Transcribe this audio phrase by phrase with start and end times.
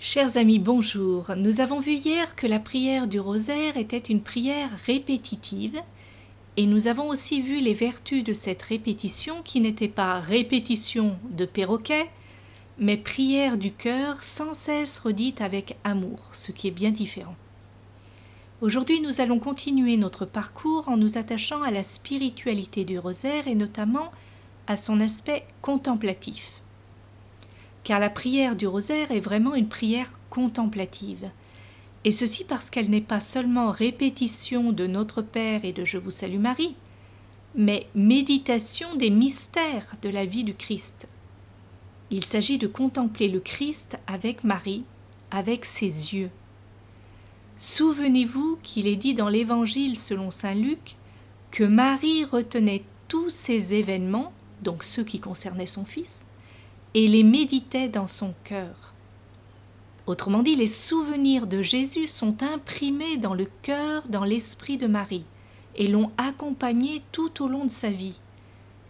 [0.00, 1.30] Chers amis, bonjour.
[1.36, 5.80] Nous avons vu hier que la prière du rosaire était une prière répétitive
[6.56, 11.44] et nous avons aussi vu les vertus de cette répétition qui n'était pas répétition de
[11.44, 12.10] perroquet,
[12.76, 17.36] mais prière du cœur sans cesse redite avec amour, ce qui est bien différent.
[18.62, 23.54] Aujourd'hui, nous allons continuer notre parcours en nous attachant à la spiritualité du rosaire et
[23.54, 24.10] notamment
[24.66, 26.63] à son aspect contemplatif
[27.84, 31.30] car la prière du rosaire est vraiment une prière contemplative.
[32.04, 36.10] Et ceci parce qu'elle n'est pas seulement répétition de Notre Père et de Je vous
[36.10, 36.74] salue Marie,
[37.54, 41.06] mais méditation des mystères de la vie du Christ.
[42.10, 44.84] Il s'agit de contempler le Christ avec Marie,
[45.30, 46.30] avec ses yeux.
[47.56, 50.96] Souvenez-vous qu'il est dit dans l'Évangile selon Saint Luc
[51.50, 56.26] que Marie retenait tous ces événements, donc ceux qui concernaient son Fils,
[56.94, 58.94] et les méditait dans son cœur.
[60.06, 65.24] Autrement dit, les souvenirs de Jésus sont imprimés dans le cœur, dans l'esprit de Marie,
[65.76, 68.20] et l'ont accompagné tout au long de sa vie.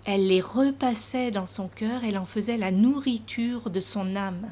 [0.04, 4.50] Elle les repassait dans son cœur, elle en faisait la nourriture de son âme.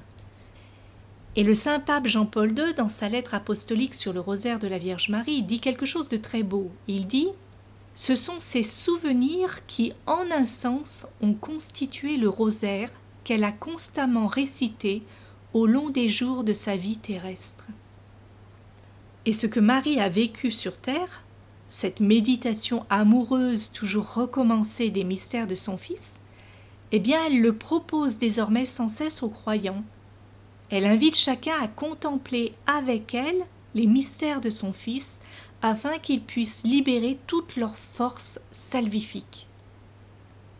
[1.34, 4.78] Et le saint pape Jean-Paul II, dans sa lettre apostolique sur le rosaire de la
[4.78, 6.70] Vierge Marie, dit quelque chose de très beau.
[6.88, 7.28] Il dit
[7.94, 12.90] Ce sont ces souvenirs qui, en un sens, ont constitué le rosaire
[13.24, 15.02] qu'elle a constamment récité
[15.52, 17.66] au long des jours de sa vie terrestre.
[19.26, 21.22] Et ce que Marie a vécu sur terre,
[21.68, 26.20] cette méditation amoureuse toujours recommencée des mystères de son Fils,
[26.90, 29.84] eh bien elle le propose désormais sans cesse aux croyants.
[30.70, 35.20] Elle invite chacun à contempler avec elle les mystères de son Fils
[35.62, 39.46] afin qu'ils puissent libérer toute leur force salvifique.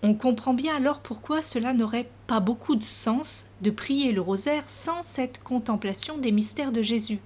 [0.05, 4.65] On comprend bien alors pourquoi cela n'aurait pas beaucoup de sens de prier le rosaire
[4.69, 7.21] sans cette contemplation des mystères de Jésus.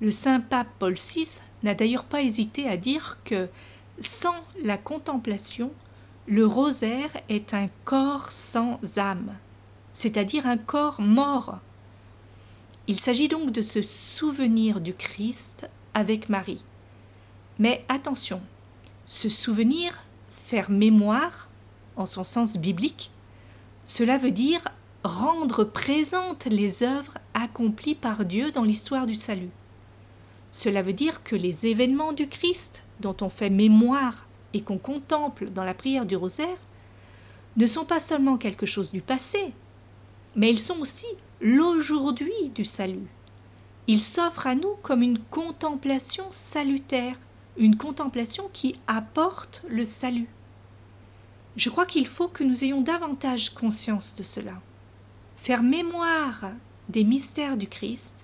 [0.00, 3.48] Le saint pape Paul VI n'a d'ailleurs pas hésité à dire que
[3.98, 5.72] sans la contemplation,
[6.28, 9.34] le rosaire est un corps sans âme,
[9.92, 11.58] c'est-à-dire un corps mort.
[12.86, 16.64] Il s'agit donc de se souvenir du Christ avec Marie.
[17.58, 18.40] Mais attention,
[19.06, 20.04] se souvenir,
[20.44, 21.48] faire mémoire,
[21.96, 23.10] en son sens biblique,
[23.84, 24.60] cela veut dire
[25.04, 29.50] rendre présentes les œuvres accomplies par Dieu dans l'histoire du salut.
[30.52, 35.48] Cela veut dire que les événements du Christ, dont on fait mémoire et qu'on contemple
[35.50, 36.58] dans la prière du rosaire,
[37.56, 39.52] ne sont pas seulement quelque chose du passé,
[40.36, 41.06] mais ils sont aussi
[41.40, 43.08] l'aujourd'hui du salut.
[43.88, 47.16] Ils s'offrent à nous comme une contemplation salutaire,
[47.56, 50.28] une contemplation qui apporte le salut.
[51.56, 54.60] Je crois qu'il faut que nous ayons davantage conscience de cela.
[55.36, 56.50] Faire mémoire
[56.88, 58.14] des mystères du Christ,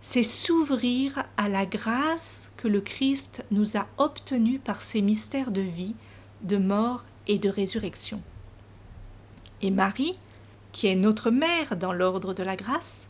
[0.00, 5.60] c'est s'ouvrir à la grâce que le Christ nous a obtenue par ses mystères de
[5.60, 5.94] vie,
[6.42, 8.22] de mort et de résurrection.
[9.60, 10.16] Et Marie,
[10.72, 13.08] qui est notre mère dans l'ordre de la grâce,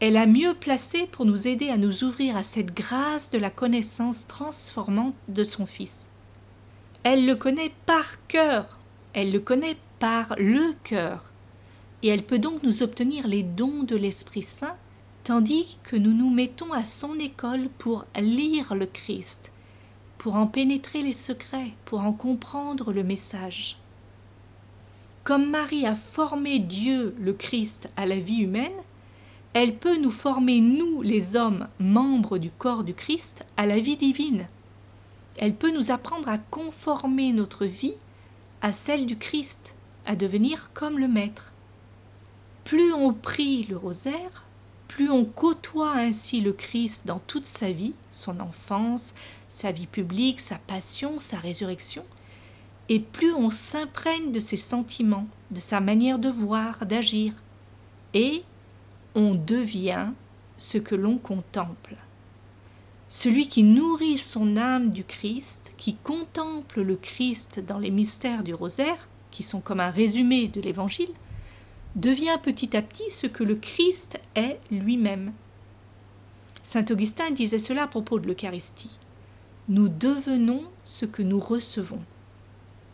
[0.00, 3.50] est la mieux placée pour nous aider à nous ouvrir à cette grâce de la
[3.50, 6.08] connaissance transformante de son Fils.
[7.08, 8.80] Elle le connaît par cœur,
[9.12, 11.30] elle le connaît par le cœur,
[12.02, 14.74] et elle peut donc nous obtenir les dons de l'Esprit Saint,
[15.22, 19.52] tandis que nous nous mettons à son école pour lire le Christ,
[20.18, 23.78] pour en pénétrer les secrets, pour en comprendre le message.
[25.22, 28.82] Comme Marie a formé Dieu, le Christ, à la vie humaine,
[29.52, 33.96] elle peut nous former, nous, les hommes, membres du corps du Christ, à la vie
[33.96, 34.48] divine.
[35.38, 37.94] Elle peut nous apprendre à conformer notre vie
[38.62, 39.74] à celle du Christ,
[40.06, 41.52] à devenir comme le Maître.
[42.64, 44.44] Plus on prie le rosaire,
[44.88, 49.14] plus on côtoie ainsi le Christ dans toute sa vie, son enfance,
[49.48, 52.04] sa vie publique, sa passion, sa résurrection,
[52.88, 57.34] et plus on s'imprègne de ses sentiments, de sa manière de voir, d'agir,
[58.14, 58.42] et
[59.14, 60.08] on devient
[60.56, 61.96] ce que l'on contemple.
[63.08, 68.52] Celui qui nourrit son âme du Christ, qui contemple le Christ dans les mystères du
[68.52, 71.12] rosaire, qui sont comme un résumé de l'Évangile,
[71.94, 75.32] devient petit à petit ce que le Christ est lui-même.
[76.64, 78.98] Saint Augustin disait cela à propos de l'Eucharistie.
[79.68, 82.02] Nous devenons ce que nous recevons,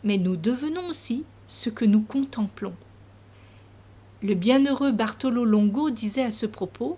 [0.03, 2.75] mais nous devenons aussi ce que nous contemplons.
[4.21, 6.97] Le bienheureux Bartolo Longo disait à ce propos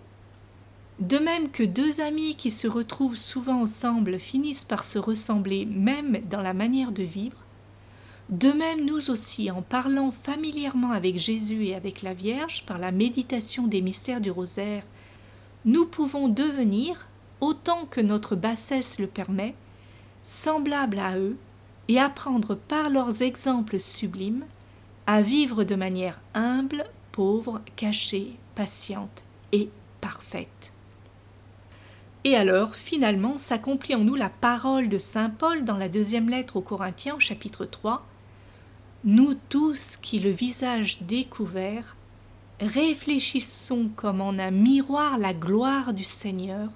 [1.00, 6.20] de même que deux amis qui se retrouvent souvent ensemble finissent par se ressembler même
[6.30, 7.46] dans la manière de vivre,
[8.30, 12.92] De même, nous aussi, en parlant familièrement avec Jésus et avec la Vierge par la
[12.92, 14.84] méditation des mystères du rosaire,
[15.64, 17.08] nous pouvons devenir,
[17.40, 19.54] autant que notre bassesse le permet,
[20.24, 21.38] semblables à eux
[21.88, 24.46] et apprendre par leurs exemples sublimes
[25.06, 29.70] à vivre de manière humble, pauvre, cachée, patiente et
[30.02, 30.74] parfaite.
[32.26, 36.56] Et alors, finalement, s'accomplit en nous la parole de Saint Paul dans la deuxième lettre
[36.56, 38.04] aux Corinthiens, chapitre 3.
[39.04, 41.96] Nous tous qui, le visage découvert,
[42.60, 46.70] réfléchissons comme en un miroir la gloire du Seigneur,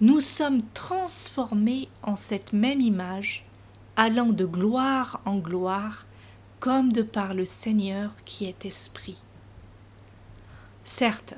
[0.00, 3.44] nous sommes transformés en cette même image,
[3.96, 6.06] allant de gloire en gloire,
[6.60, 9.20] comme de par le Seigneur qui est esprit.
[10.84, 11.34] Certes,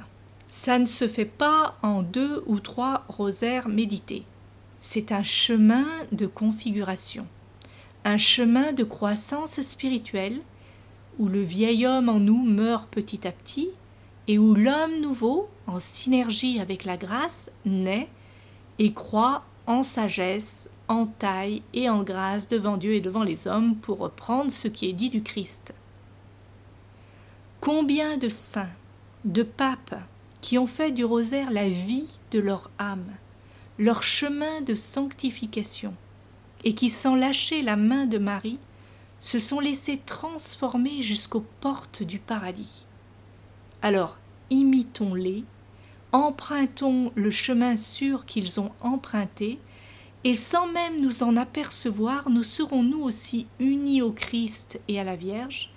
[0.48, 4.24] ça ne se fait pas en deux ou trois rosaires médités.
[4.80, 7.26] C'est un chemin de configuration,
[8.04, 10.40] un chemin de croissance spirituelle
[11.18, 13.68] où le vieil homme en nous meurt petit à petit
[14.26, 18.08] et où l'homme nouveau, en synergie avec la grâce, naît
[18.78, 23.76] et croît en sagesse, en taille et en grâce devant Dieu et devant les hommes
[23.76, 25.74] pour reprendre ce qui est dit du Christ.
[27.60, 28.70] Combien de saints,
[29.24, 29.96] de papes,
[30.40, 33.12] qui ont fait du rosaire la vie de leur âme,
[33.79, 35.94] leur chemin de sanctification,
[36.64, 38.58] et qui, sans lâcher la main de Marie,
[39.20, 42.87] se sont laissés transformer jusqu'aux portes du paradis.
[43.82, 44.19] Alors,
[44.50, 45.44] imitons-les,
[46.12, 49.58] empruntons le chemin sûr qu'ils ont emprunté,
[50.25, 55.05] et sans même nous en apercevoir, nous serons nous aussi unis au Christ et à
[55.05, 55.73] la Vierge,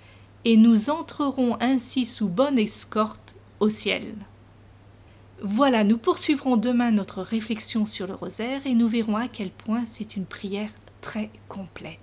[0.46, 4.16] et nous entrerons ainsi sous bonne escorte au ciel.
[5.44, 9.88] Voilà, nous poursuivrons demain notre réflexion sur le rosaire et nous verrons à quel point
[9.88, 10.70] c'est une prière
[11.02, 11.98] très complète.